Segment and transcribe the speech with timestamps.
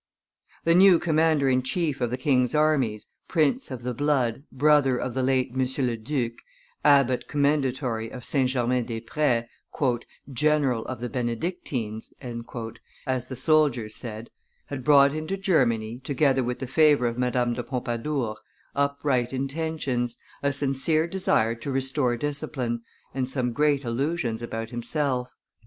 [0.63, 5.13] The new commander in chief of the king's armies, prince of the blood, brother of
[5.13, 6.31] the late Monsieur le Duc,
[6.83, 8.49] abbot commendatory of St.
[8.49, 9.45] Germain des Pres,
[10.33, 12.15] "general of the Benedictines,",
[13.05, 14.31] as the soldiers said,
[14.65, 18.37] had brought into Germany, together with the favor of Madame de Pompadour,
[18.75, 22.81] upright intentions, a sincere desire to restore discipline,
[23.13, 25.29] and some great illusions about himself.